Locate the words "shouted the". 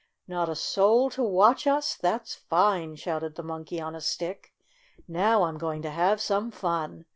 2.95-3.43